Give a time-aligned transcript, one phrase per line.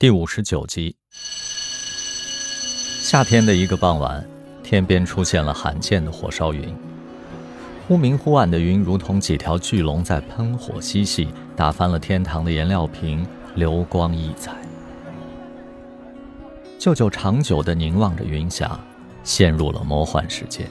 [0.00, 0.96] 第五十九集。
[3.02, 4.26] 夏天的一个傍晚，
[4.62, 6.74] 天边出现了罕见的火烧云。
[7.86, 13.26] 忽明忽暗的云，如同几条巨龙在喷火嬉戏，打翻了天堂的颜料瓶，
[13.56, 14.56] 流光溢彩。
[16.78, 18.80] 舅舅长久地凝望着云霞，
[19.22, 20.66] 陷入了魔幻世界。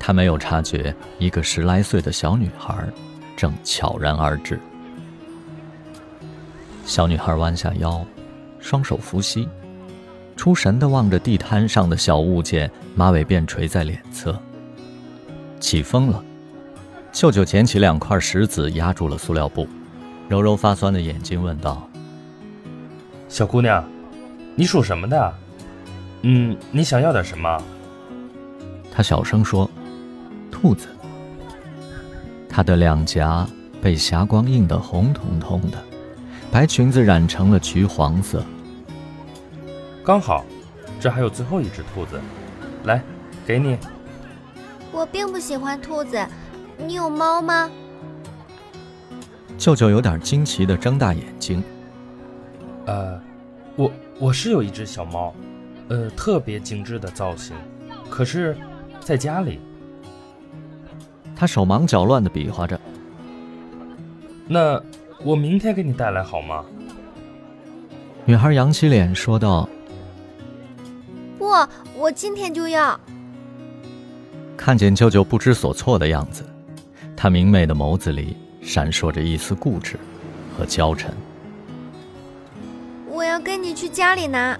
[0.00, 2.74] 他没有察觉，一个十来岁的小女孩
[3.36, 4.58] 正悄然而至。
[6.86, 8.02] 小女孩弯下腰。
[8.60, 9.48] 双手扶膝，
[10.36, 14.38] 出神地望着地摊上的小物件，马尾辫垂在脸侧。
[15.60, 16.22] 起风了，
[17.12, 19.66] 舅舅捡起两块石子压住了塑料布，
[20.28, 21.88] 揉揉发酸的眼睛，问道
[23.28, 23.84] ：“小姑娘，
[24.54, 25.34] 你属什么的？
[26.22, 27.60] 嗯，你想要点什么？”
[28.92, 29.68] 他小声说
[30.50, 30.88] ：“兔子。”
[32.48, 33.46] 他的两颊
[33.80, 35.78] 被霞光映得红彤彤的。
[36.50, 38.42] 白裙子染成了橘黄色，
[40.02, 40.44] 刚好，
[40.98, 42.18] 这还有最后一只兔子，
[42.84, 43.02] 来，
[43.46, 43.76] 给你。
[44.90, 46.18] 我并不喜欢兔子，
[46.78, 47.70] 你有猫吗？
[49.58, 51.62] 舅舅有点惊奇的睁大眼睛。
[52.86, 53.20] 呃，
[53.76, 55.34] 我我是有一只小猫，
[55.88, 57.54] 呃，特别精致的造型，
[58.08, 58.56] 可是，
[59.00, 59.60] 在家里。
[61.36, 62.80] 他手忙脚乱的比划着。
[64.48, 64.82] 那。
[65.24, 66.64] 我明天给你带来好吗？
[68.24, 69.68] 女孩扬起脸说道
[71.38, 71.46] ：“不，
[71.96, 72.98] 我今天就要。”
[74.56, 76.44] 看见舅舅不知所措的样子，
[77.16, 79.98] 他明媚的眸子里闪烁着一丝固执
[80.56, 81.06] 和娇嗔。
[83.10, 84.58] 我要跟你去家里拿。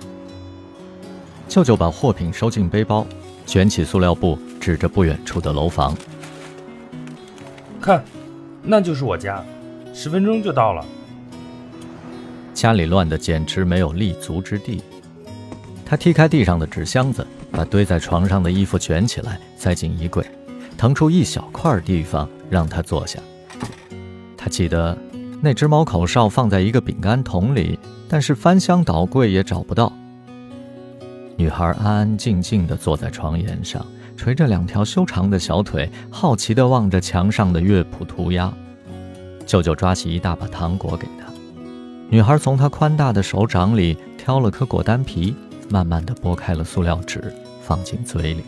[1.46, 3.06] 舅舅把货品收进背包，
[3.46, 5.94] 卷起塑料布，指着不远处的楼房
[7.80, 8.02] ：“看，
[8.62, 9.44] 那就是我家。”
[10.00, 10.86] 十分钟就到了。
[12.54, 14.80] 家里乱得简直没有立足之地。
[15.84, 20.24] 他踢开地上的纸箱子，把堆在床上的衣服卷起来，塞进衣柜，
[20.76, 23.18] 腾出一小块地方让他坐下。
[24.36, 24.96] 他记得
[25.42, 27.76] 那只猫口哨放在一个饼干桶里，
[28.08, 29.92] 但是翻箱倒柜也找不到。
[31.36, 33.84] 女孩安安静静地坐在床沿上，
[34.16, 38.54] 垂着两条修长的小腿，好奇地望着墙上的乐谱涂鸦。
[39.48, 41.32] 舅舅抓起一大把糖果给她，
[42.10, 45.34] 女孩从他宽大的手掌里挑了颗果丹皮，
[45.70, 47.32] 慢慢的剥开了塑料纸，
[47.62, 48.42] 放进嘴里。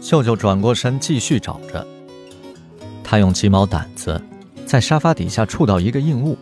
[0.00, 1.84] 舅舅转过身继续找着，
[3.02, 4.22] 他用鸡毛掸子
[4.64, 6.38] 在沙发底下触到一个硬物，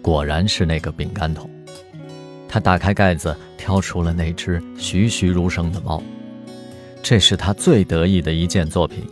[0.00, 1.50] 果然是那个饼干桶。
[2.48, 6.00] 他打开盖子，挑出了那只栩栩如生的猫，
[7.02, 9.02] 这是他最得意的一件作品，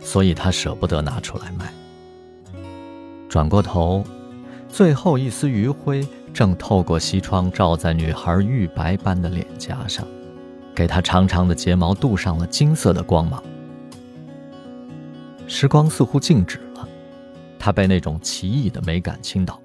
[0.00, 1.72] 所以他舍不得拿出来卖。
[3.30, 4.04] 转过头，
[4.68, 6.04] 最后一丝余晖
[6.34, 10.04] 正透过西窗照在女孩玉白般的脸颊上，
[10.74, 13.40] 给她长长的睫毛镀上了金色的光芒。
[15.46, 16.88] 时光似乎静止了，
[17.56, 19.62] 她被那种奇异的美感倾倒。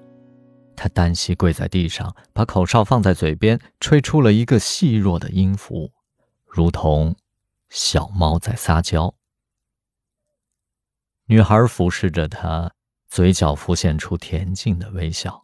[0.76, 5.90] 她单膝跪在地上，把口哨放在嘴边，吹出了一个细弱的音符，
[6.46, 7.16] 如同
[7.68, 9.16] 小猫在撒娇。
[11.26, 12.75] 女孩俯视着他。
[13.08, 15.42] 嘴角浮现出恬静的微笑。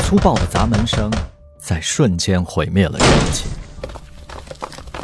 [0.00, 1.10] 粗暴的砸门声
[1.58, 3.48] 在瞬间毁灭了一切。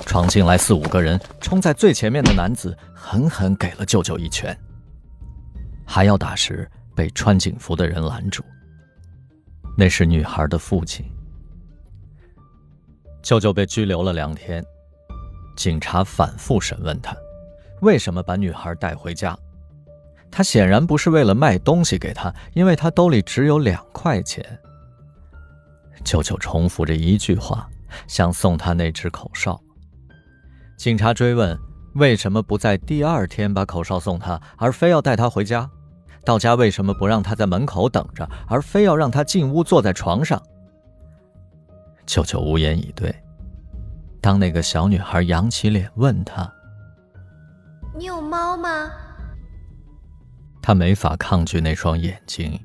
[0.06, 4.56] 闯进来四五个人，冲在最前面的男子狠狠给了舅舅一拳。
[5.84, 8.44] 还要打时，被穿警服的人拦住。
[9.76, 11.04] 那是女孩的父亲。
[13.22, 14.64] 舅舅被拘留了两天，
[15.56, 17.16] 警察反复审问他，
[17.80, 19.36] 为什么把女孩带回家。
[20.36, 24.44] 他显然不是为了卖东西给他，因为他兜里只有两块钱。
[26.04, 27.68] 舅舅重复着一句话，
[28.08, 29.60] 想送他那只口哨。
[30.76, 31.56] 警察追问
[31.94, 35.70] 为什么不在第二天把口哨送他，而非要带他回家？
[36.24, 40.42] 到家为什么不让他在门口等着，而非要让他进屋坐在床上？
[42.06, 43.14] 舅舅无言以对。
[44.20, 46.52] 当那个小女孩扬起脸问他
[47.96, 48.90] ：“你有猫吗？”
[50.66, 52.58] 他没法抗拒那双眼睛，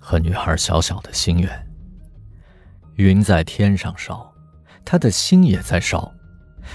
[0.00, 1.66] 和女孩小小的心愿。
[2.96, 4.34] 云在天上烧，
[4.84, 6.12] 他的心也在烧。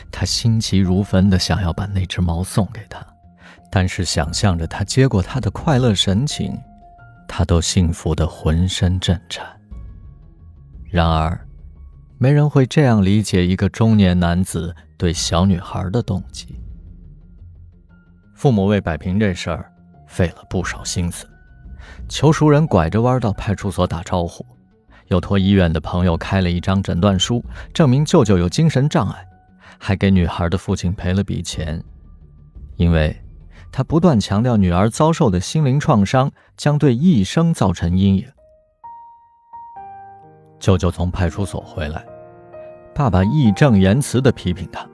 [0.09, 3.05] 他心急如焚的想要把那只猫送给他，
[3.69, 6.57] 但是想象着他接过它的快乐神情，
[7.27, 9.45] 他都幸福的浑身震颤。
[10.89, 11.37] 然而，
[12.17, 16.55] 没人会这样理解一个中年男子对小女孩的动机。
[18.33, 19.70] 父母为摆平这事儿。
[20.11, 21.25] 费了不少心思，
[22.09, 24.45] 求熟人拐着弯到派出所打招呼，
[25.07, 27.41] 又托医院的朋友开了一张诊断书，
[27.73, 29.25] 证明舅舅有精神障碍，
[29.79, 31.81] 还给女孩的父亲赔了笔钱，
[32.75, 33.15] 因为
[33.71, 38.27] 他不断强调女儿遭受的心灵创伤将对一生造成阴影。
[40.59, 42.05] 舅舅从派出所回来，
[42.93, 44.85] 爸爸义正言辞地批评他，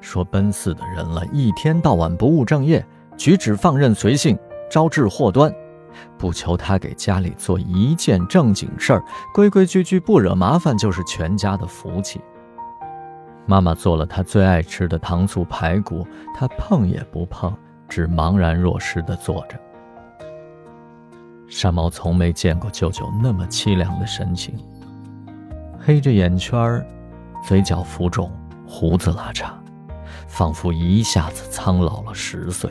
[0.00, 2.86] 说：“奔四的人了，一天到晚不务正业，
[3.18, 4.38] 举止放任随性，
[4.70, 5.52] 招致祸端。
[6.16, 12.20] 不求他给家里做一件正经事儿，规规矩矩不惹麻烦，就是全家的福气。”
[13.44, 17.52] 妈妈做了他最爱吃的糖醋排骨，他碰也不碰，
[17.88, 19.58] 只茫然若失地坐着。
[21.48, 24.54] 山猫从没见过舅舅那么凄凉的神情。
[25.76, 26.86] 黑着眼圈
[27.42, 28.30] 嘴角浮肿，
[28.64, 29.50] 胡子拉碴，
[30.28, 32.70] 仿佛一下子苍老了十岁。